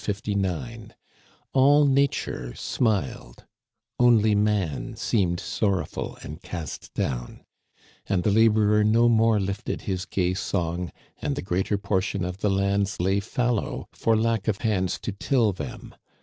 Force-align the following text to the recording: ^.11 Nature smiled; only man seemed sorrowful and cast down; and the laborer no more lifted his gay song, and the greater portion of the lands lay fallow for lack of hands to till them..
^.11 0.03 0.95
Nature 1.89 2.55
smiled; 2.55 3.45
only 3.99 4.33
man 4.33 4.95
seemed 4.95 5.39
sorrowful 5.39 6.17
and 6.23 6.41
cast 6.41 6.91
down; 6.95 7.45
and 8.09 8.23
the 8.23 8.31
laborer 8.31 8.83
no 8.83 9.07
more 9.07 9.39
lifted 9.39 9.81
his 9.83 10.05
gay 10.05 10.33
song, 10.33 10.91
and 11.21 11.35
the 11.35 11.43
greater 11.43 11.77
portion 11.77 12.25
of 12.25 12.37
the 12.39 12.49
lands 12.49 12.99
lay 12.99 13.19
fallow 13.19 13.87
for 13.91 14.17
lack 14.17 14.47
of 14.47 14.61
hands 14.61 14.97
to 14.99 15.11
till 15.11 15.53
them.. 15.53 15.93